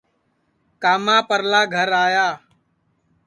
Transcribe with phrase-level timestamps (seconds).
[0.81, 2.27] کاما پرلا گھر آیا